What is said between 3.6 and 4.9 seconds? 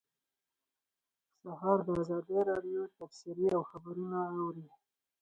خبرونه اوري.